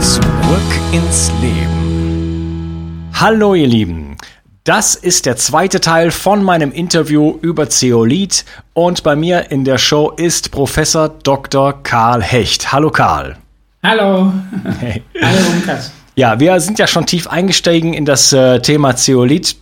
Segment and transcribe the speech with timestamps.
[0.00, 0.22] Zurück
[0.92, 3.10] ins Leben.
[3.14, 4.16] Hallo ihr Lieben.
[4.62, 9.78] Das ist der zweite Teil von meinem Interview über Zeolit und bei mir in der
[9.78, 11.82] Show ist Professor Dr.
[11.82, 12.70] Karl Hecht.
[12.70, 13.36] Hallo Karl.
[13.82, 14.32] Hallo.
[14.78, 15.02] Hey.
[15.20, 15.90] Hallo Lukas.
[16.14, 19.56] Ja, wir sind ja schon tief eingestiegen in das äh, Thema Zeolit.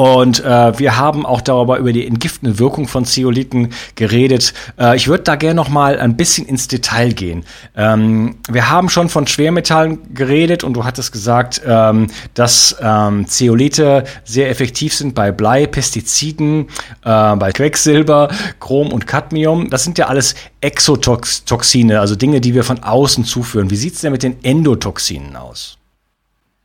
[0.00, 4.54] Und äh, wir haben auch darüber über die entgiftende Wirkung von Zeolithen geredet.
[4.78, 7.44] Äh, ich würde da gerne noch mal ein bisschen ins Detail gehen.
[7.76, 14.04] Ähm, wir haben schon von Schwermetallen geredet und du hattest gesagt, ähm, dass ähm, Zeolithe
[14.24, 16.68] sehr effektiv sind bei Blei, Pestiziden,
[17.04, 19.68] äh, bei Quecksilber, Chrom und Cadmium.
[19.68, 23.70] Das sind ja alles Exotoxine, also Dinge, die wir von außen zuführen.
[23.70, 25.76] Wie sieht's denn mit den Endotoxinen aus?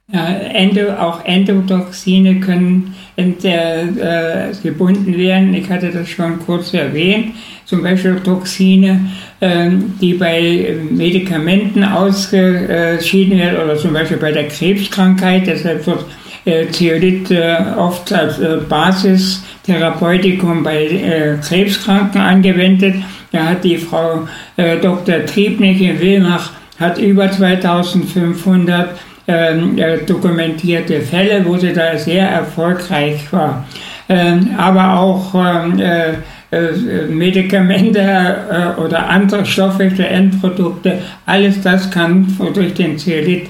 [0.08, 5.54] Ja, Endo, auch Endotoxine können äh, gebunden werden.
[5.54, 7.36] Ich hatte das schon kurz erwähnt.
[7.66, 9.10] Zum Beispiel Toxine,
[9.40, 9.70] äh,
[10.02, 15.48] die bei Medikamenten ausgeschieden werden oder zum Beispiel bei der Krebskrankheit.
[15.48, 16.06] Deshalb wird
[16.46, 22.96] äh, Zeolit äh, oft als äh, Basistherapeutikum bei äh, Krebskranken angewendet.
[23.32, 25.26] Da hat die Frau äh, Dr.
[25.26, 28.90] Triebnig in Wilmach hat über 2500
[29.28, 33.66] ähm, äh, dokumentierte Fälle, wo sie da sehr erfolgreich war.
[34.08, 36.12] Ähm, aber auch ähm, äh,
[36.52, 43.48] äh, Medikamente oder andere Stoffe für Endprodukte, alles das kann durch den Zeolit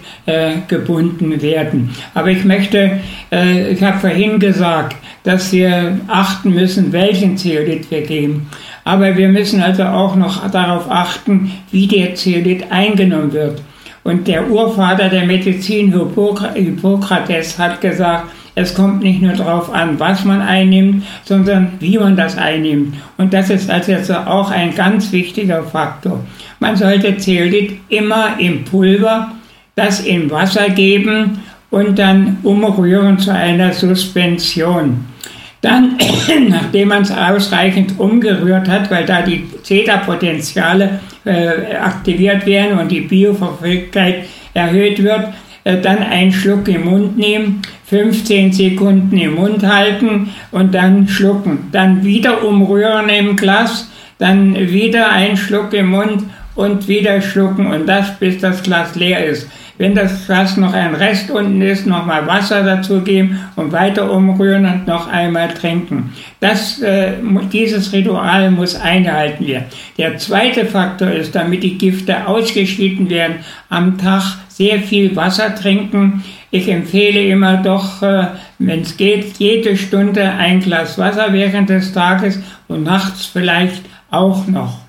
[0.68, 1.90] gebunden werden.
[2.14, 3.00] Aber ich möchte,
[3.69, 8.50] ich habe vorhin gesagt, dass wir achten müssen, welchen Zeolit wir geben.
[8.85, 13.62] Aber wir müssen also auch noch darauf achten, wie der Zeolit eingenommen wird.
[14.06, 20.24] Und der Urvater der Medizin, Hippokrates, hat gesagt, es kommt nicht nur darauf an, was
[20.24, 22.94] man einnimmt, sondern wie man das einnimmt.
[23.18, 26.24] Und das ist also auch ein ganz wichtiger Faktor.
[26.60, 29.32] Man sollte Zeolit immer im Pulver,
[29.74, 31.40] das in Wasser geben
[31.72, 35.04] und dann umrühren zu einer Suspension.
[35.66, 35.98] Dann,
[36.50, 43.02] nachdem man es ausreichend umgerührt hat, weil da die Zeta-Potenziale äh, aktiviert werden und die
[43.02, 45.30] Bioverfügbarkeit erhöht wird,
[45.64, 51.70] äh, dann einen Schluck im Mund nehmen, 15 Sekunden im Mund halten und dann schlucken.
[51.72, 53.90] Dann wieder umrühren im Glas,
[54.20, 59.26] dann wieder einen Schluck im Mund und wieder schlucken und das bis das Glas leer
[59.26, 59.50] ist.
[59.78, 64.88] Wenn das Glas noch ein Rest unten ist, nochmal Wasser dazugeben und weiter umrühren und
[64.88, 66.14] noch einmal trinken.
[66.40, 67.14] Das, äh,
[67.52, 69.66] dieses Ritual muss eingehalten werden.
[69.98, 73.38] Der zweite Faktor ist, damit die Gifte ausgeschieden werden,
[73.70, 76.24] am Tag sehr viel Wasser trinken.
[76.52, 78.28] Ich empfehle immer doch, äh,
[78.60, 82.40] wenn es geht, jede Stunde ein Glas Wasser während des Tages
[82.70, 84.86] und nachts vielleicht auch noch.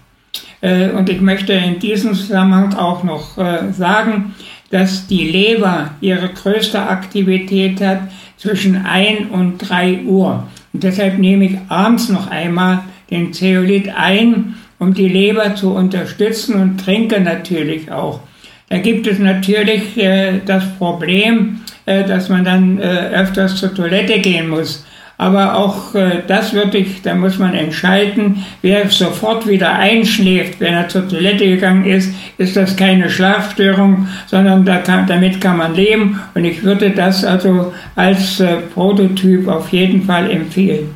[0.61, 4.35] Äh, und ich möchte in diesem Zusammenhang auch noch äh, sagen,
[4.71, 8.01] dass die Leber ihre größte Aktivität hat
[8.37, 10.47] zwischen 1 und 3 Uhr.
[10.73, 16.61] Und deshalb nehme ich abends noch einmal den Zeolit ein, um die Leber zu unterstützen
[16.61, 18.21] und trinke natürlich auch.
[18.69, 24.19] Da gibt es natürlich äh, das Problem, äh, dass man dann äh, öfters zur Toilette
[24.19, 24.85] gehen muss.
[25.19, 30.89] Aber auch äh, das wirklich, da muss man entscheiden, wer sofort wieder einschläft, wenn er
[30.89, 36.21] zur Toilette gegangen ist, ist das keine Schlafstörung, sondern da kann, damit kann man leben.
[36.35, 40.95] Und ich würde das also als äh, Prototyp auf jeden Fall empfehlen.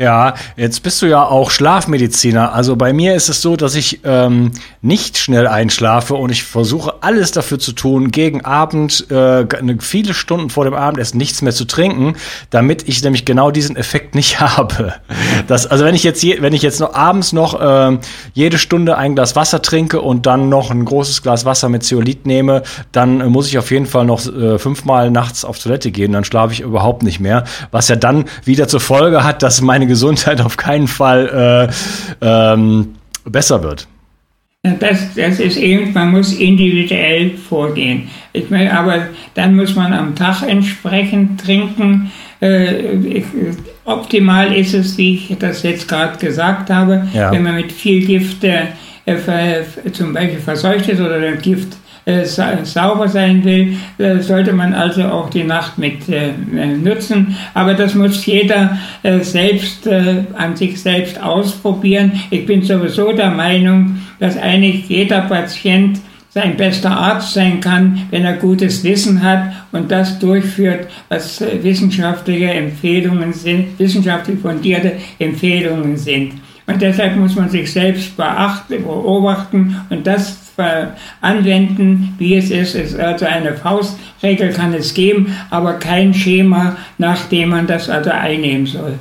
[0.00, 2.54] Ja, jetzt bist du ja auch Schlafmediziner.
[2.54, 6.94] Also bei mir ist es so, dass ich ähm, nicht schnell einschlafe und ich versuche
[7.00, 9.44] alles dafür zu tun, gegen Abend äh,
[9.80, 12.14] viele Stunden vor dem Abendessen nichts mehr zu trinken,
[12.50, 14.94] damit ich nämlich genau diesen Effekt nicht habe.
[15.48, 17.98] Das, also wenn ich jetzt je, wenn ich jetzt noch abends noch äh,
[18.34, 22.24] jede Stunde ein Glas Wasser trinke und dann noch ein großes Glas Wasser mit Zeolit
[22.24, 22.62] nehme,
[22.92, 26.12] dann äh, muss ich auf jeden Fall noch äh, fünfmal nachts auf Toilette gehen.
[26.12, 27.42] Dann schlafe ich überhaupt nicht mehr,
[27.72, 31.68] was ja dann wieder zur Folge hat, dass meine Gesundheit auf keinen Fall
[32.22, 32.94] äh, ähm,
[33.24, 33.88] besser wird.
[34.62, 38.08] Das, das ist eben, man muss individuell vorgehen.
[38.32, 42.10] Ich meine, aber dann muss man am Tag entsprechend trinken.
[42.42, 43.24] Äh, ich,
[43.84, 47.30] optimal ist es, wie ich das jetzt gerade gesagt habe, ja.
[47.30, 48.66] wenn man mit viel Gift äh,
[49.92, 51.76] zum Beispiel verseucht ist oder der Gift
[52.08, 56.32] äh, sauber sein will, äh, sollte man also auch die Nacht mit äh,
[56.82, 57.36] nutzen.
[57.52, 58.78] Aber das muss jeder
[59.20, 59.86] selbst
[60.34, 62.12] an sich selbst ausprobieren.
[62.30, 66.00] Ich bin sowieso der Meinung, dass eigentlich jeder Patient
[66.30, 72.50] sein bester Arzt sein kann, wenn er gutes Wissen hat und das durchführt, was wissenschaftliche
[72.50, 76.34] Empfehlungen sind, wissenschaftlich fundierte Empfehlungen sind.
[76.66, 80.47] Und deshalb muss man sich selbst beachten, beobachten und das
[81.20, 82.74] anwenden, wie es ist.
[82.74, 88.10] Es also eine Faustregel kann es geben, aber kein Schema, nach dem man das also
[88.10, 88.98] einnehmen soll.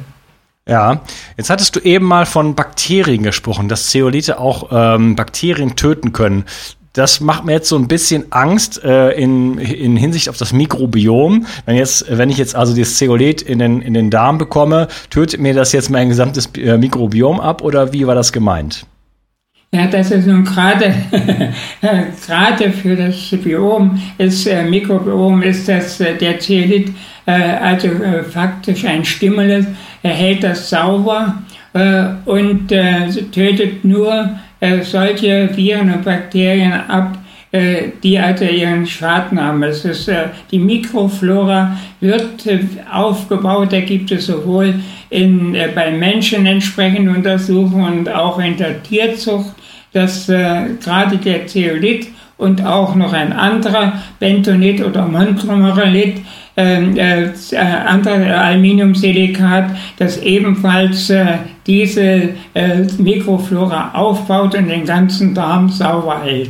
[0.68, 1.02] Ja,
[1.38, 6.44] jetzt hattest du eben mal von Bakterien gesprochen, dass Zeolite auch ähm, Bakterien töten können.
[6.92, 11.46] Das macht mir jetzt so ein bisschen Angst äh, in, in Hinsicht auf das Mikrobiom.
[11.66, 15.40] Wenn jetzt, wenn ich jetzt also das Zeolit in den, in den Darm bekomme, tötet
[15.40, 18.86] mir das jetzt mein gesamtes äh, Mikrobiom ab oder wie war das gemeint?
[19.74, 20.94] Ja, das ist nun gerade,
[22.26, 26.94] gerade für das Biom, ist, äh, Mikrobiom ist das, äh, der Zeolit,
[27.26, 29.66] äh, also äh, faktisch ein Stimulus,
[30.04, 31.44] er hält das sauber
[31.74, 34.40] äh, und äh, tötet nur
[34.82, 37.16] solche Viren und Bakterien ab,
[37.54, 39.62] die also ihren Schaden haben.
[39.62, 40.10] Es ist,
[40.50, 42.44] die Mikroflora wird
[42.92, 44.74] aufgebaut, da gibt es sowohl
[45.12, 49.54] in, bei Menschen entsprechende Untersuchungen und auch in der Tierzucht,
[49.98, 52.08] dass gerade der Zeolit
[52.38, 56.22] und auch noch ein anderer Bentonit oder Montgomerylit
[56.56, 65.36] ähm, äh, äh, andere Aluminiumsilikat, das ebenfalls äh, diese äh, Mikroflora aufbaut und den ganzen
[65.36, 66.50] Darm sauber hält.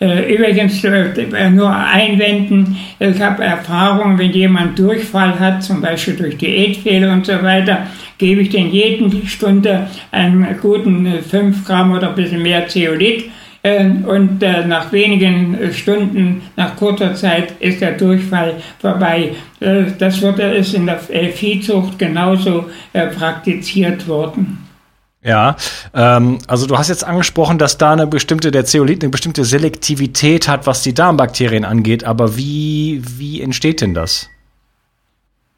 [0.00, 6.38] Äh, übrigens äh, nur einwenden, ich habe Erfahrung, wenn jemand Durchfall hat, zum Beispiel durch
[6.38, 7.86] Diätfehler und so weiter,
[8.16, 13.30] gebe ich den jeden Stunde einen guten 5 Gramm oder ein bisschen mehr Zeolit
[13.62, 19.32] und äh, nach wenigen äh, Stunden, nach kurzer Zeit ist der Durchfall vorbei.
[19.60, 24.69] Äh, das wird, ist in der Viehzucht genauso praktiziert worden.
[25.22, 25.56] Ja,
[25.94, 30.48] ähm, also du hast jetzt angesprochen, dass da eine bestimmte, der Zeolit eine bestimmte Selektivität
[30.48, 34.28] hat, was die Darmbakterien angeht, aber wie, wie entsteht denn das?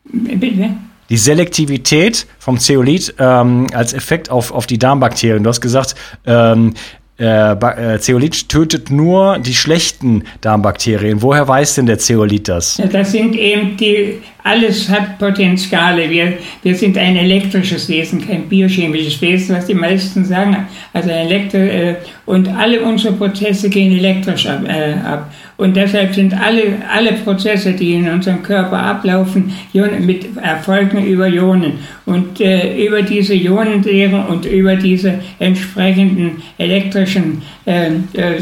[0.04, 0.70] Bitte?
[1.10, 5.44] Die Selektivität vom Zeolit ähm, als Effekt auf, auf die Darmbakterien.
[5.44, 5.94] Du hast gesagt,
[6.26, 6.74] ähm,
[7.20, 11.22] äh, äh, Zeolit tötet nur die schlechten Darmbakterien.
[11.22, 12.82] Woher weiß denn der Zeolit das?
[12.90, 16.10] Das sind eben die alles hat Potenziale.
[16.10, 20.66] Wir, wir sind ein elektrisches Wesen, kein biochemisches Wesen, was die meisten sagen.
[20.92, 21.94] Also Elektro, äh,
[22.26, 25.32] und alle unsere Prozesse gehen elektrisch ab, äh, ab.
[25.56, 29.52] Und deshalb sind alle, alle Prozesse, die in unserem Körper ablaufen,
[30.00, 31.74] mit erfolgen über Ionen.
[32.04, 38.36] Und äh, über diese Ionenlehre und über diese entsprechenden elektrischen äh, äh,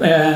[0.00, 0.34] äh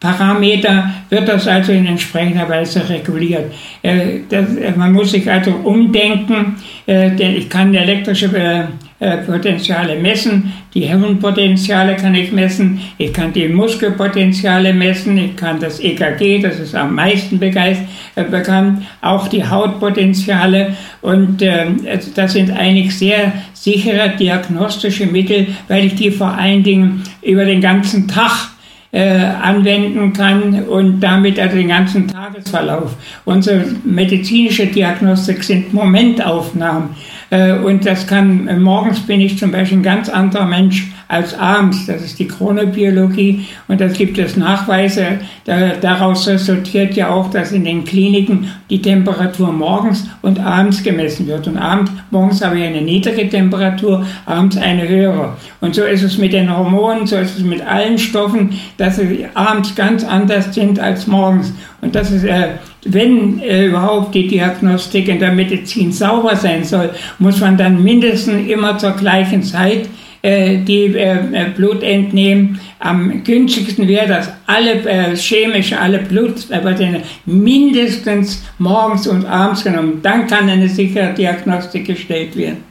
[0.00, 3.52] Parameter wird das also in entsprechender Weise reguliert.
[3.82, 8.66] Äh, das, man muss sich also umdenken, äh, denn ich kann elektrische
[8.98, 15.60] äh, Potenziale messen, die Hirnpotenziale kann ich messen, ich kann die Muskelpotenziale messen, ich kann
[15.60, 23.32] das EKG, das ist am meisten bekannt, auch die Hautpotenziale und das sind eigentlich sehr
[23.54, 28.50] sichere diagnostische Mittel, weil ich die vor allen Dingen über den ganzen Tag
[28.92, 32.96] äh, anwenden kann und damit also den ganzen Tagesverlauf.
[33.24, 36.90] Unsere medizinische Diagnostik sind Momentaufnahmen.
[37.30, 41.36] Äh, und das kann, äh, morgens bin ich zum Beispiel ein ganz anderer Mensch als
[41.36, 41.86] abends.
[41.86, 45.18] Das ist die Chronobiologie und das gibt es Nachweise.
[45.44, 51.26] Da, daraus resultiert ja auch, dass in den Kliniken die Temperatur morgens und abends gemessen
[51.26, 51.48] wird.
[51.48, 55.36] Und abends, morgens habe ich eine niedrige Temperatur, abends eine höhere.
[55.60, 59.26] Und so ist es mit den Hormonen, so ist es mit allen Stoffen, dass sie
[59.34, 61.52] abends ganz anders sind als morgens.
[61.80, 62.50] Und das ist, äh,
[62.84, 68.48] wenn äh, überhaupt die Diagnostik in der Medizin sauber sein soll, muss man dann mindestens
[68.48, 69.88] immer zur gleichen Zeit
[70.22, 72.60] die äh, Blut entnehmen.
[72.78, 80.00] Am günstigsten wäre, dass alle äh, chemische, alle Blutpatienten mindestens morgens und abends genommen.
[80.02, 82.69] Dann kann eine sichere Diagnostik gestellt werden.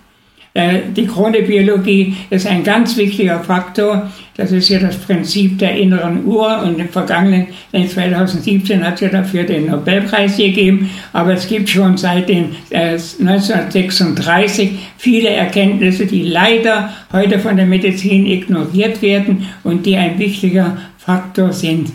[0.53, 4.11] Äh, die Chronobiologie ist ein ganz wichtiger Faktor.
[4.35, 9.09] Das ist ja das Prinzip der inneren Uhr und im vergangenen 2017 hat es ja
[9.09, 10.89] dafür den Nobelpreis gegeben.
[11.13, 17.65] Aber es gibt schon seit den, äh, 1936 viele Erkenntnisse, die leider heute von der
[17.65, 21.91] Medizin ignoriert werden und die ein wichtiger Faktor sind.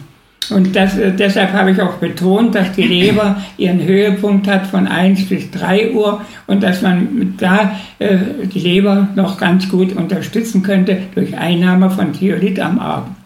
[0.51, 4.87] Und das, äh, deshalb habe ich auch betont, dass die Leber ihren Höhepunkt hat von
[4.87, 10.63] 1 bis 3 Uhr und dass man da äh, die Leber noch ganz gut unterstützen
[10.63, 13.17] könnte durch Einnahme von Theolit am Abend.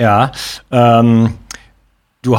[0.00, 0.30] Ja,
[0.70, 1.30] ähm,
[2.28, 2.36] Du,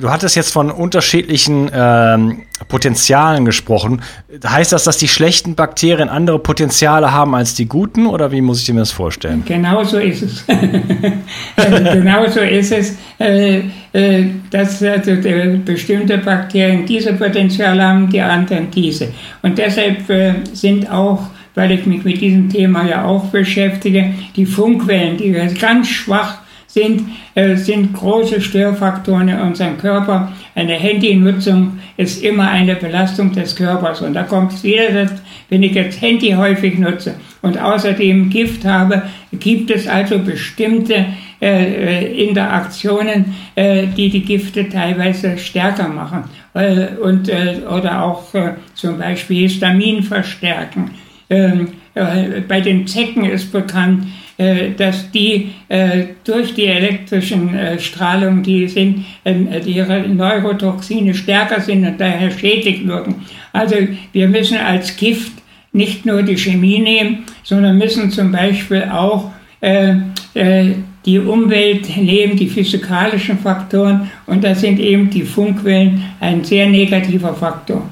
[0.00, 4.02] du hattest jetzt von unterschiedlichen ähm, Potenzialen gesprochen.
[4.46, 8.62] Heißt das, dass die schlechten Bakterien andere Potenziale haben als die guten oder wie muss
[8.62, 9.42] ich mir das vorstellen?
[9.44, 10.44] Genau so ist es.
[11.56, 18.20] genau so ist es, äh, äh, dass also, äh, bestimmte Bakterien diese Potenziale haben, die
[18.20, 19.08] anderen diese.
[19.42, 24.44] Und deshalb äh, sind auch weil ich mich mit diesem Thema ja auch beschäftige, die
[24.44, 27.02] Funkwellen, die ganz schwach sind,
[27.34, 30.32] äh, sind große Störfaktoren in unserem Körper.
[30.54, 34.02] Eine Handynutzung ist immer eine Belastung des Körpers.
[34.02, 35.10] Und da kommt es wieder,
[35.48, 41.06] wenn ich jetzt Handy häufig nutze und außerdem Gift habe, gibt es also bestimmte
[41.40, 46.24] äh, äh Interaktionen, äh, die die Gifte teilweise stärker machen.
[46.54, 48.24] Äh, und, äh, oder auch
[48.74, 50.90] zum Beispiel Histamin verstärken.
[51.28, 51.68] Ähm,
[52.46, 54.25] bei den Zecken ist bekannt, äh,
[54.76, 61.86] dass die äh, durch die elektrischen äh, Strahlungen, die sind, ähm, ihre Neurotoxine stärker sind
[61.86, 63.24] und daher schädlich wirken.
[63.52, 63.76] Also
[64.12, 65.32] wir müssen als Gift
[65.72, 69.30] nicht nur die Chemie nehmen, sondern müssen zum Beispiel auch
[71.06, 77.34] die Umwelt nehmen, die physikalischen Faktoren und da sind eben die Funkwellen ein sehr negativer
[77.34, 77.90] Faktor.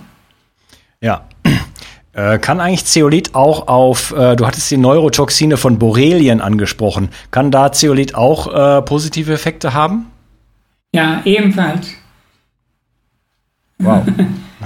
[2.15, 7.51] Äh, kann eigentlich Zeolit auch auf, äh, du hattest die Neurotoxine von Borrelien angesprochen, kann
[7.51, 10.07] da Zeolit auch äh, positive Effekte haben?
[10.93, 11.89] Ja, ebenfalls.
[13.79, 14.03] Wow.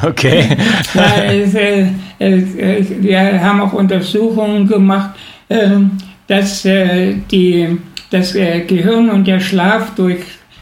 [0.01, 0.57] Okay.
[0.95, 1.87] ja, es, äh,
[2.21, 5.11] es, wir haben auch Untersuchungen gemacht,
[5.51, 7.79] ähm, dass äh, die,
[8.09, 10.21] das Gehirn und der Schlaf durch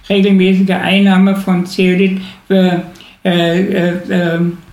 [0.08, 2.22] regelmäßige Einnahme von Zeolit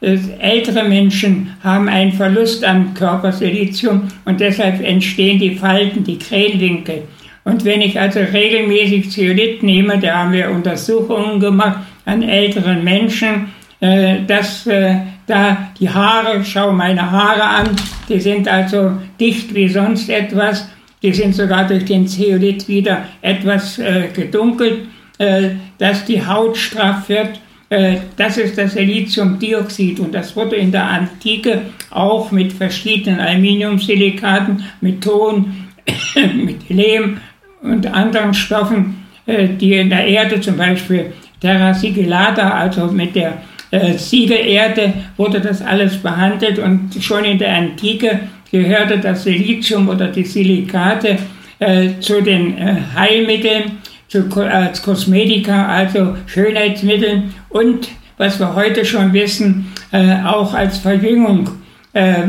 [0.00, 7.02] ältere Menschen haben einen Verlust an Körpersilizium und deshalb entstehen die Falten, die Krähenwinkel.
[7.50, 13.48] Und wenn ich also regelmäßig Zeolit nehme, da haben wir Untersuchungen gemacht an älteren Menschen,
[13.80, 14.94] äh, dass äh,
[15.26, 17.70] da die Haare, schau meine Haare an,
[18.08, 20.68] die sind also dicht wie sonst etwas,
[21.02, 24.86] die sind sogar durch den Zeolit wieder etwas äh, gedunkelt,
[25.18, 27.40] äh, dass die Haut straff wird.
[27.68, 34.62] Äh, das ist das Siliziumdioxid und das wurde in der Antike auch mit verschiedenen Aluminiumsilikaten,
[34.80, 35.66] mit Ton,
[36.36, 37.18] mit Lehm
[37.62, 43.38] und anderen Stoffen, äh, die in der Erde zum Beispiel Terra sigillata, also mit der
[43.70, 50.08] äh, Siegelerde, wurde das alles behandelt und schon in der Antike gehörte das Silizium oder
[50.08, 51.18] die Silikate
[51.60, 52.56] äh, zu den
[52.94, 53.78] Heilmitteln,
[54.10, 61.48] zu, als Kosmetika, also Schönheitsmitteln und, was wir heute schon wissen, äh, auch als Verjüngung.
[61.92, 62.24] Äh,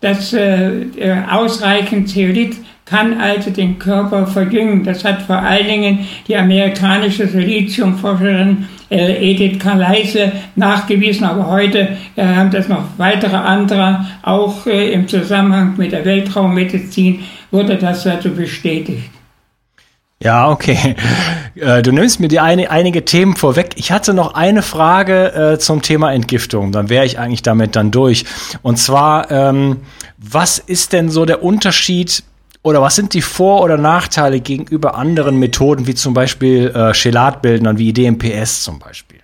[0.00, 0.86] das äh,
[1.28, 2.56] ausreichend Zeolit
[2.88, 4.84] kann also den Körper verjüngen.
[4.84, 12.24] Das hat vor allen Dingen die amerikanische Siliziumforscherin äh, Edith Kaleise nachgewiesen, aber heute äh,
[12.24, 18.30] haben das noch weitere andere, auch äh, im Zusammenhang mit der Weltraummedizin wurde das also
[18.30, 19.10] bestätigt.
[20.20, 20.96] Ja, okay.
[21.82, 23.70] Du nimmst mir die eine, einige Themen vorweg.
[23.76, 26.72] Ich hatte noch eine Frage äh, zum Thema Entgiftung.
[26.72, 28.24] Dann wäre ich eigentlich damit dann durch.
[28.62, 29.78] Und zwar, ähm,
[30.16, 32.24] was ist denn so der Unterschied
[32.68, 37.78] oder was sind die Vor- oder Nachteile gegenüber anderen Methoden, wie zum Beispiel äh, Chelatbildnern,
[37.78, 39.20] wie DMPS zum Beispiel?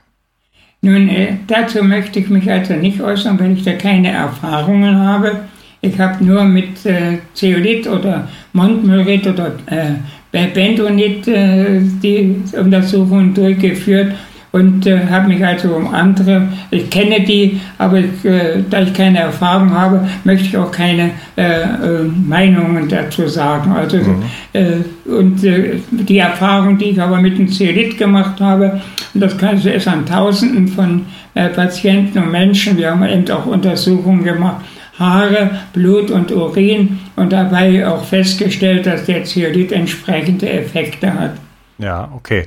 [0.80, 5.40] Nun, äh, dazu möchte ich mich also nicht äußern, weil ich da keine Erfahrungen habe.
[5.80, 14.14] Ich habe nur mit äh, Zeolit oder Montmyrit oder äh, Bentonit äh, die Untersuchungen durchgeführt
[14.54, 18.94] und äh, habe mich also um andere, ich kenne die, aber ich, äh, da ich
[18.94, 23.73] keine Erfahrung habe, möchte ich auch keine äh, äh Meinungen dazu sagen.
[23.73, 24.23] Also mhm.
[24.52, 28.80] Äh, und äh, die Erfahrung, die ich aber mit dem Zeolit gemacht habe,
[29.12, 33.46] und das kannst du erst an Tausenden von Patienten und Menschen, wir haben eben auch
[33.46, 34.64] Untersuchungen gemacht,
[35.00, 41.32] Haare, Blut und Urin und dabei auch festgestellt, dass der Zeolit entsprechende Effekte hat.
[41.78, 42.46] Ja, okay.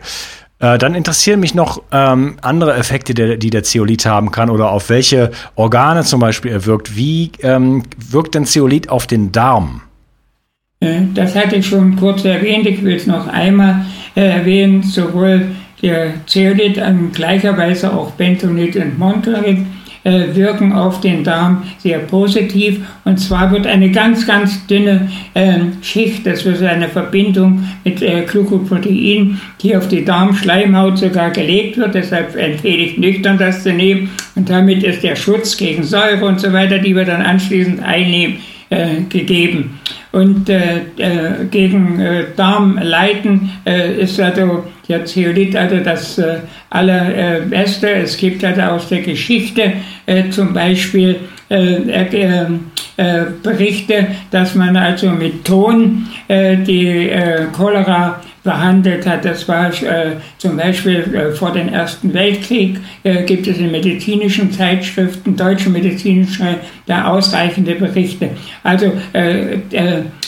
[0.59, 4.71] Äh, dann interessieren mich noch ähm, andere Effekte, die, die der Zeolit haben kann oder
[4.71, 6.95] auf welche Organe zum Beispiel er wirkt.
[6.95, 9.81] Wie ähm, wirkt denn Zeolit auf den Darm?
[10.79, 12.65] Äh, das hatte ich schon kurz erwähnt.
[12.65, 13.85] Ich will es noch einmal
[14.15, 14.81] äh, erwähnen.
[14.81, 15.47] Sowohl
[15.83, 19.59] der Zeolit in gleicher Weise auch Bentonit und Montorit
[20.07, 22.79] äh, wirken auf den Darm sehr positiv.
[23.03, 28.21] Und zwar wird eine ganz, ganz dünne äh, Schicht, das wird eine Verbindung mit äh,
[28.21, 31.93] Glykoprotein, die auf die Darmschleimhaut sogar gelegt wird.
[31.93, 34.09] Deshalb empfehle ich nüchtern das zu nehmen.
[34.35, 38.37] Und damit ist der Schutz gegen Säure und so weiter, die wir dann anschließend einnehmen,
[38.69, 39.79] äh, gegeben.
[40.11, 43.49] Und äh, äh, gegen äh, Darmleiden
[43.97, 46.21] ist also der Zeolit also das
[46.69, 47.89] äh, allerbeste.
[47.89, 49.73] Es gibt also aus der Geschichte
[50.05, 51.19] äh, zum Beispiel
[53.41, 57.09] Berichte, dass man also mit Ton die
[57.53, 59.25] Cholera behandelt hat.
[59.25, 64.51] Das war äh, zum Beispiel äh, vor dem Ersten Weltkrieg, äh, gibt es in medizinischen
[64.51, 68.29] Zeitschriften, deutschen medizinischen, da ausreichende Berichte.
[68.63, 69.57] Also äh,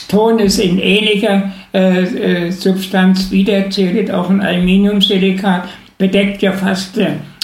[0.08, 5.68] Ton ist in ähnlicher äh, äh, Substanz wie der Zeolit, auch ein Aluminiumsilikat,
[6.00, 6.98] bedeckt ja fast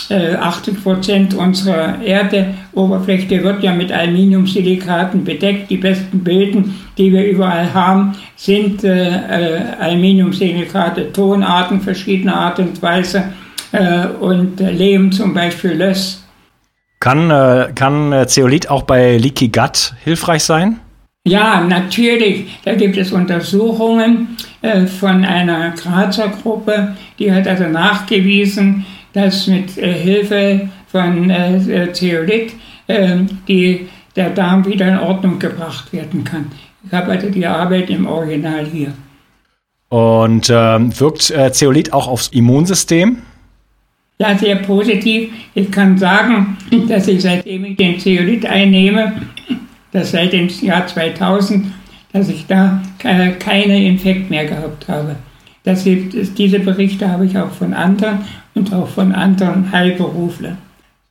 [0.09, 5.71] 80 äh, Prozent unserer Erdeoberfläche wird ja mit Aluminiumsilikaten bedeckt.
[5.71, 12.81] Die besten Bilden, die wir überall haben, sind äh, äh, Aluminiumsilikate, Tonarten verschiedener Art und
[12.83, 13.33] Weise
[13.73, 16.25] äh, und Lehm zum Beispiel Löss.
[16.99, 20.81] Kann, äh, kann Zeolit auch bei Leaky Gut hilfreich sein?
[21.27, 22.47] Ja, natürlich.
[22.65, 29.77] Da gibt es Untersuchungen äh, von einer Grazer Gruppe, die hat also nachgewiesen, dass mit
[29.77, 32.53] äh, Hilfe von äh, Zeolit
[32.87, 33.17] äh,
[33.49, 36.47] die, der Darm wieder in Ordnung gebracht werden kann.
[36.87, 38.93] Ich habe also die Arbeit im Original hier.
[39.89, 43.19] Und ähm, wirkt äh, Zeolit auch aufs Immunsystem?
[44.19, 45.31] Ja, sehr positiv.
[45.55, 46.57] Ich kann sagen,
[46.89, 49.13] dass ich seitdem ich den Zeolit einnehme,
[49.97, 51.67] das seit dem Jahr 2000,
[52.13, 52.83] dass ich da
[53.39, 55.17] keine Infekt mehr gehabt habe.
[55.65, 58.19] Das, diese Berichte habe ich auch von anderen
[58.55, 60.59] und auch von anderen Heilberuflern.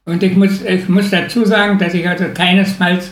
[0.06, 3.12] Und ich muss, ich muss dazu sagen, dass ich also keinesfalls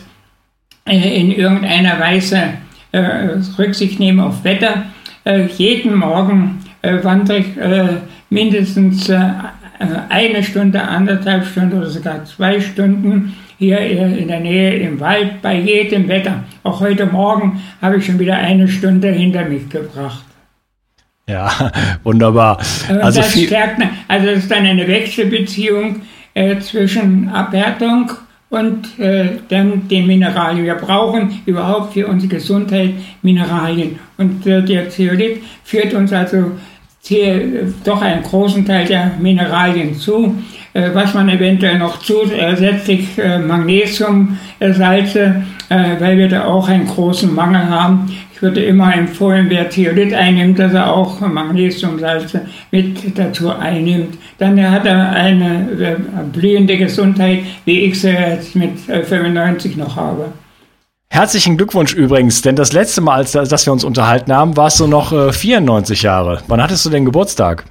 [0.86, 2.54] äh, in irgendeiner Weise
[2.92, 4.84] äh, Rücksicht nehme auf Wetter.
[5.24, 7.46] Äh, jeden Morgen wandere ich
[8.28, 9.10] mindestens
[10.08, 15.58] eine Stunde, anderthalb Stunden oder sogar zwei Stunden hier in der Nähe im Wald bei
[15.58, 16.44] jedem Wetter.
[16.62, 20.24] Auch heute Morgen habe ich schon wieder eine Stunde hinter mich gebracht.
[21.28, 21.50] Ja,
[22.04, 22.58] wunderbar.
[22.88, 26.02] Also, das stärkt, also es ist dann eine Wechselbeziehung
[26.34, 28.10] äh, zwischen Abhärtung
[28.50, 30.64] und äh, dann den Mineralien.
[30.64, 33.98] Wir brauchen überhaupt für unsere Gesundheit Mineralien.
[34.16, 36.52] Und äh, der Zeolit führt uns also
[37.06, 40.34] hier doch einen großen Teil der Mineralien zu.
[40.74, 47.32] Äh, was man eventuell noch zusätzlich äh, Magnesiumsalze, äh, weil wir da auch einen großen
[47.32, 48.12] Mangel haben.
[48.34, 52.40] Ich würde immer empfehlen, wer Theolit einnimmt, dass er auch Magnesiumsalze
[52.72, 54.18] mit dazu einnimmt.
[54.38, 55.96] Dann hat er eine
[56.32, 60.32] blühende Gesundheit, wie ich sie jetzt mit 95 noch habe.
[61.14, 64.88] Herzlichen Glückwunsch übrigens, denn das letzte Mal, als dass wir uns unterhalten haben, warst du
[64.88, 66.42] noch äh, 94 Jahre.
[66.48, 67.66] Wann hattest du denn Geburtstag?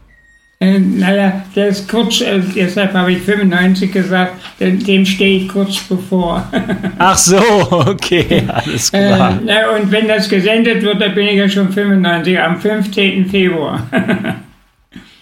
[0.62, 5.78] Äh, naja, das ist kurz, äh, deshalb habe ich 95 gesagt, dem stehe ich kurz
[5.80, 6.48] bevor.
[6.98, 9.38] Ach so, okay, alles klar.
[9.46, 13.26] Äh, und wenn das gesendet wird, dann bin ich ja schon 95, am 15.
[13.26, 13.86] Februar.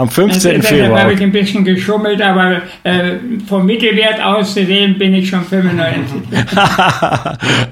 [0.02, 0.56] Am 15.
[0.56, 1.00] Also, Februar.
[1.00, 6.24] habe ich ein bisschen geschummelt, aber äh, vom Mittelwert auszusehen bin ich schon 95.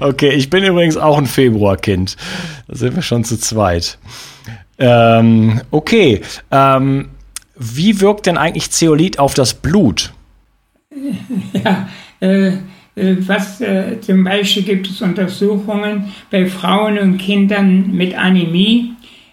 [0.00, 2.16] okay, ich bin übrigens auch ein Februarkind.
[2.68, 3.98] Da sind wir schon zu zweit.
[4.78, 6.20] Ähm, okay,
[6.52, 7.08] ähm,
[7.56, 10.12] wie wirkt denn eigentlich Zeolit auf das Blut?
[11.52, 11.88] Ja,
[12.20, 12.52] äh,
[12.94, 18.92] äh, was äh, zum Beispiel gibt es Untersuchungen bei Frauen und Kindern mit Anämie,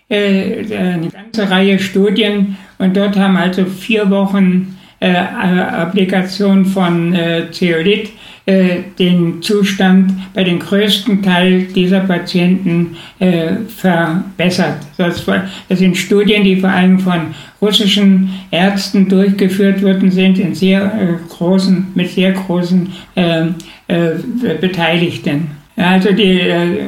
[0.10, 8.10] eine ganze Reihe Studien und dort haben also vier Wochen äh, Applikation von äh, Zeolit
[8.48, 14.78] äh, den Zustand bei den größten Teil dieser Patienten äh, verbessert.
[14.98, 15.26] Das,
[15.70, 21.30] das, sind Studien, die vor allem von russischen Ärzten durchgeführt worden sind, in sehr äh,
[21.30, 23.48] großen, mit sehr großen äh,
[23.88, 24.15] äh,
[24.60, 25.52] Beteiligten.
[25.76, 26.80] Also die, äh,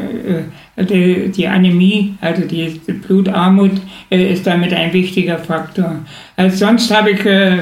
[0.83, 3.71] die, die, Anämie, also die Blutarmut,
[4.09, 5.97] äh, ist damit ein wichtiger Faktor.
[6.35, 7.59] Als sonst habe ich äh,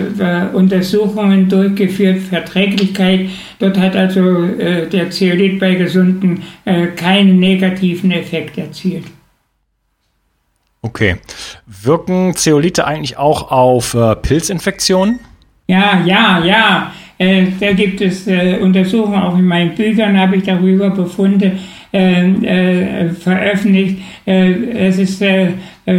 [0.53, 3.29] Untersuchungen durchgeführt, Verträglichkeit.
[3.59, 9.05] Dort hat also äh, der Zeolit bei Gesunden äh, keinen negativen Effekt erzielt.
[10.81, 11.17] Okay.
[11.65, 15.19] Wirken Zeolite eigentlich auch auf äh, Pilzinfektionen?
[15.67, 16.93] Ja, ja, ja.
[17.17, 21.57] Äh, da gibt es äh, Untersuchungen, auch in meinen Büchern habe ich darüber Befunde
[21.97, 23.97] äh, äh veröffentlicht.
[24.25, 24.51] Äh,
[24.87, 25.51] es ist äh,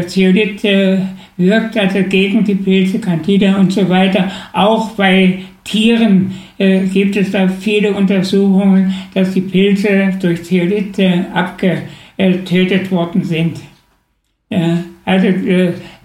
[0.06, 0.62] Zeolit
[1.36, 4.30] wirkt also gegen die Pilze, Candida und so weiter.
[4.52, 10.98] Auch bei Tieren gibt es da viele Untersuchungen, dass die Pilze durch Zeolit
[11.32, 13.60] abgetötet worden sind.
[15.04, 15.28] Also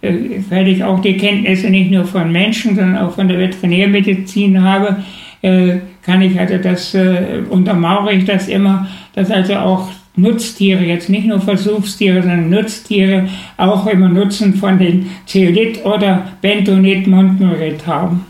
[0.04, 4.62] äh, weil ich auch die Kenntnisse nicht nur von Menschen, sondern auch von der Veterinärmedizin
[4.62, 5.02] habe,
[5.42, 11.10] äh, kann ich also das, äh, untermauere ich das immer, dass also auch Nutztiere, jetzt
[11.10, 18.26] nicht nur Versuchstiere, sondern Nutztiere auch immer Nutzen von den Zeolit oder Bentonit Montmorit haben.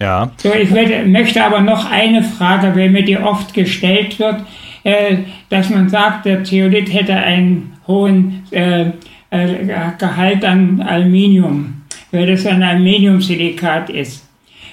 [0.00, 0.32] Ja.
[0.38, 4.42] So, ich werde, möchte aber noch eine Frage, weil mir die oft gestellt wird,
[4.82, 5.18] äh,
[5.50, 8.86] dass man sagt, der Zeolit hätte einen hohen äh,
[9.30, 14.29] äh, Gehalt an Aluminium, weil das ein Aluminiumsilikat ist.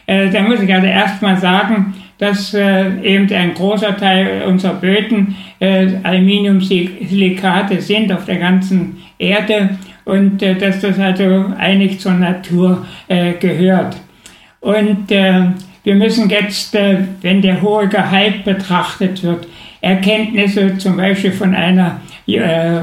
[0.07, 5.35] Äh, da muss ich also erstmal sagen, dass äh, eben ein großer Teil unserer Böden
[5.59, 12.85] äh, Aluminiumsilikate sind auf der ganzen Erde und äh, dass das also eigentlich zur Natur
[13.07, 13.97] äh, gehört.
[14.61, 15.43] Und äh,
[15.83, 19.47] wir müssen jetzt, äh, wenn der hohe Gehalt betrachtet wird,
[19.81, 22.81] Erkenntnisse zum Beispiel von einer äh, äh,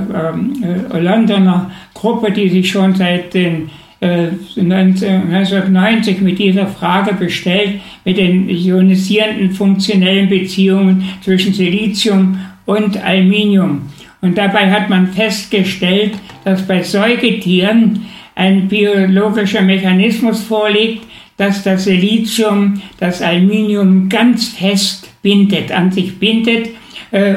[1.01, 3.69] Londoner Gruppe, die sich schon seit den
[4.05, 13.83] 1990 mit dieser Frage bestellt, mit den ionisierenden funktionellen Beziehungen zwischen Silizium und Aluminium.
[14.21, 16.13] Und dabei hat man festgestellt,
[16.45, 25.73] dass bei Säugetieren ein biologischer Mechanismus vorliegt, dass das Silizium das Aluminium ganz fest bindet,
[25.73, 26.73] an sich bindet äh,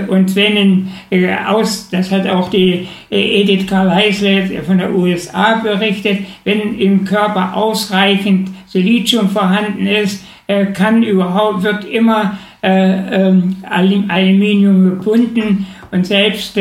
[0.07, 6.19] und wenn äh, aus, das hat auch die äh, Edith Karl-Heisler von der USA berichtet,
[6.43, 10.25] wenn im Körper ausreichend Silizium vorhanden ist,
[10.73, 16.57] kann überhaupt, wird immer ähm, Aluminium gebunden und selbst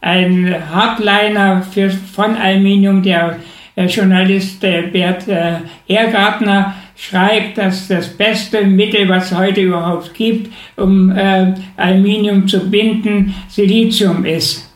[0.00, 3.38] ein Hardliner für, von Aluminium, der
[3.88, 5.24] Journalist Bert
[5.88, 12.70] Ehrgartner schreibt, dass das beste Mittel, was es heute überhaupt gibt, um äh, Aluminium zu
[12.70, 14.70] binden, Silizium ist.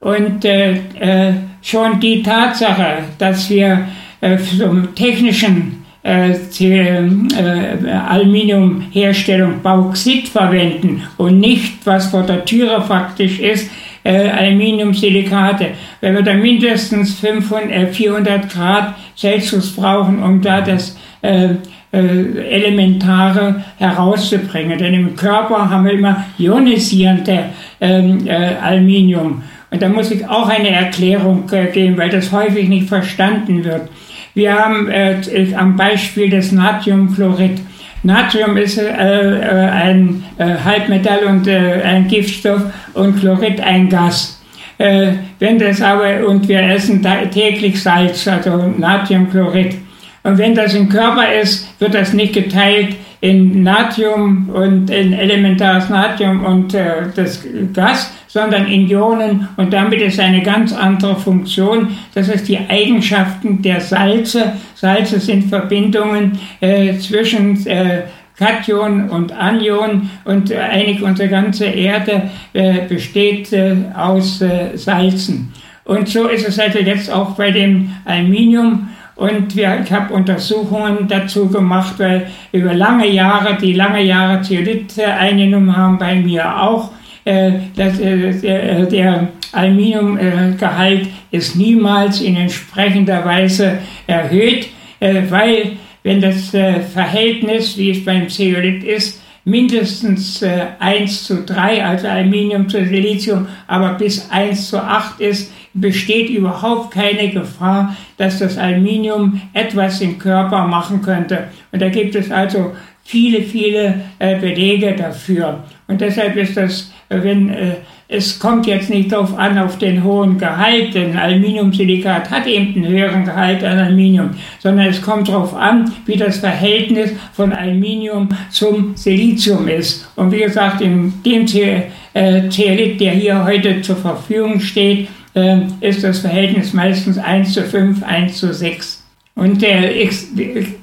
[0.00, 1.32] Und äh, äh,
[1.62, 3.88] schon die Tatsache, dass wir
[4.20, 13.40] äh, zum technischen äh, äh, Aluminiumherstellung Bauxit verwenden und nicht, was vor der Türe faktisch
[13.40, 13.70] ist,
[14.04, 15.68] äh, Aluminiumsilikate.
[16.02, 21.54] Wenn wir da mindestens 500, äh, 400 Grad Celsius brauchen, um da das äh,
[21.90, 24.76] äh, Elementare herauszubringen.
[24.78, 27.44] Denn im Körper haben wir immer ionisierende
[27.80, 29.42] ähm, äh, Aluminium.
[29.70, 33.88] Und da muss ich auch eine Erklärung äh, geben, weil das häufig nicht verstanden wird.
[34.34, 35.16] Wir haben äh,
[35.56, 37.60] am Beispiel des Natriumchlorid.
[38.02, 42.60] Natrium ist ein Halbmetall und ein Giftstoff
[42.92, 44.42] und Chlorid ein Gas.
[44.76, 49.76] wenn das aber, und wir essen täglich Salz, also Natriumchlorid,
[50.24, 55.88] Und wenn das im Körper ist, wird das nicht geteilt in Natrium und in elementares
[55.88, 61.96] Natrium und äh, das Gas, sondern in Ionen und damit ist eine ganz andere Funktion.
[62.14, 64.54] Das ist die Eigenschaften der Salze.
[64.74, 68.02] Salze sind Verbindungen äh, zwischen äh,
[68.36, 75.52] Kation und Anion und eigentlich unsere ganze Erde äh, besteht äh, aus äh, Salzen.
[75.84, 78.88] Und so ist es also jetzt auch bei dem Aluminium.
[79.16, 84.98] Und wir, ich habe Untersuchungen dazu gemacht, weil über lange Jahre, die lange Jahre Zeolit
[84.98, 86.90] eingenommen haben, bei mir auch,
[87.24, 94.68] äh, dass, äh, der Aluminiumgehalt ist niemals in entsprechender Weise erhöht,
[95.00, 95.72] äh, weil
[96.02, 102.08] wenn das äh, Verhältnis, wie es beim Zeolit ist, mindestens äh, 1 zu 3, also
[102.08, 108.56] Aluminium zu Silizium, aber bis 1 zu 8 ist, besteht überhaupt keine Gefahr, dass das
[108.56, 111.48] Aluminium etwas im Körper machen könnte.
[111.72, 115.64] Und da gibt es also viele, viele äh, Belege dafür.
[115.88, 117.74] Und deshalb ist das, äh, wenn äh,
[118.06, 122.88] es kommt jetzt nicht darauf an, auf den hohen Gehalt, denn Aluminiumsilikat hat eben einen
[122.88, 128.94] höheren Gehalt an Aluminium, sondern es kommt darauf an, wie das Verhältnis von Aluminium zum
[128.94, 130.06] Silizium ist.
[130.16, 136.20] Und wie gesagt, in dem Zeolit, der hier heute zur Verfügung steht, ähm, ist das
[136.20, 139.02] Verhältnis meistens 1 zu 5, 1 zu 6.
[139.36, 140.14] Und äh, ich,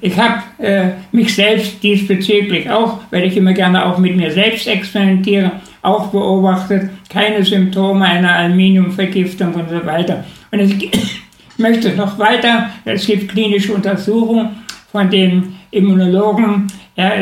[0.00, 4.66] ich habe äh, mich selbst diesbezüglich auch, weil ich immer gerne auch mit mir selbst
[4.66, 10.24] experimentiere, auch beobachtet, keine Symptome einer Aluminiumvergiftung und so weiter.
[10.50, 10.90] Und ich
[11.58, 14.50] möchte noch weiter, es gibt klinische Untersuchungen
[14.90, 16.68] von dem Immunologen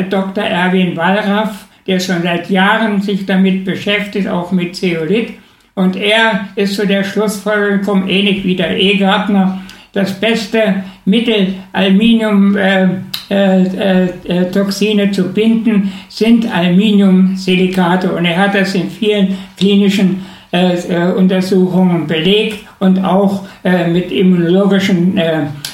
[0.09, 0.43] Dr.
[0.43, 5.33] Erwin Wallraff, der schon seit Jahren sich damit beschäftigt, auch mit Zeolit.
[5.73, 9.60] Und er ist zu der Schlussfolgerung gekommen, ähnlich wie der E-Gartner,
[9.93, 18.11] das beste Mittel, Aluminiumtoxine äh, äh, äh, zu binden, sind Aluminiumsilikate.
[18.11, 24.11] Und er hat das in vielen klinischen äh, äh, Untersuchungen belegt und auch äh, mit
[24.11, 25.19] immunologischen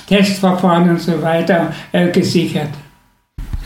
[0.07, 1.73] Testverfahren und so weiter
[2.13, 2.69] gesichert.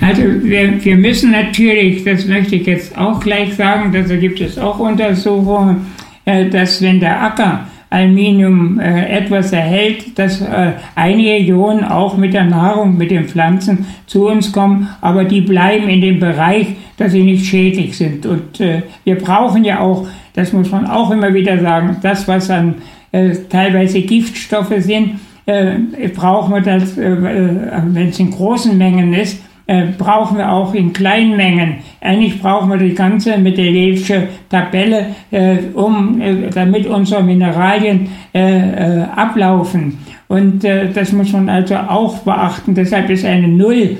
[0.02, 4.58] Also wir, wir müssen natürlich, das möchte ich jetzt auch gleich sagen, dazu gibt es
[4.58, 5.86] auch Untersuchungen,
[6.26, 12.34] äh, dass wenn der Acker Aluminium äh, etwas erhält, dass äh, einige Ionen auch mit
[12.34, 17.12] der Nahrung, mit den Pflanzen zu uns kommen, aber die bleiben in dem Bereich, dass
[17.12, 18.26] sie nicht schädlich sind.
[18.26, 22.50] Und äh, wir brauchen ja auch, das muss man auch immer wieder sagen, das, was
[22.50, 22.76] an
[23.12, 25.74] äh, teilweise Giftstoffe sind, äh,
[26.16, 30.92] brauchen wir das, äh, wenn es in großen Mengen ist, äh, brauchen wir auch in
[30.92, 31.76] kleinen Mengen.
[32.02, 39.04] Eigentlich brauchen wir die ganze Mendeleevsche Tabelle, äh, um, äh, damit unsere Mineralien äh, äh,
[39.16, 40.00] ablaufen.
[40.28, 42.74] Und das muss man also auch beachten.
[42.74, 43.98] Deshalb ist eine Null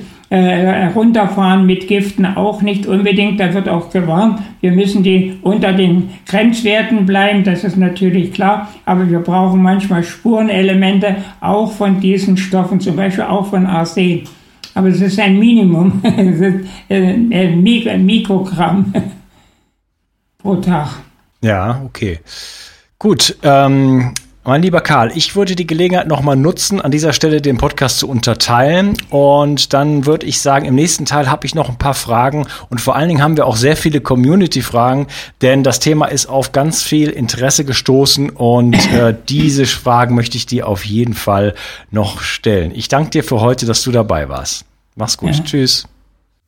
[0.96, 3.38] runterfahren mit Giften auch nicht unbedingt.
[3.38, 8.68] Da wird auch gewarnt, wir müssen die unter den Grenzwerten bleiben, das ist natürlich klar,
[8.86, 14.22] aber wir brauchen manchmal Spurenelemente auch von diesen Stoffen, zum Beispiel auch von Arsen
[14.74, 18.92] aber es ist ein Minimum, es ist äh, ein Mikrogramm
[20.38, 21.00] pro Tag.
[21.42, 22.20] Ja, okay.
[22.98, 24.12] Gut, ähm,
[24.44, 28.08] mein lieber Karl, ich würde die Gelegenheit nochmal nutzen, an dieser Stelle den Podcast zu
[28.08, 28.96] unterteilen.
[29.08, 32.46] Und dann würde ich sagen, im nächsten Teil habe ich noch ein paar Fragen.
[32.68, 35.06] Und vor allen Dingen haben wir auch sehr viele Community-Fragen,
[35.42, 38.30] denn das Thema ist auf ganz viel Interesse gestoßen.
[38.30, 41.54] Und äh, diese Fragen möchte ich dir auf jeden Fall
[41.90, 42.72] noch stellen.
[42.74, 44.64] Ich danke dir für heute, dass du dabei warst.
[44.96, 45.36] Mach's gut.
[45.36, 45.44] Ja.
[45.44, 45.86] Tschüss.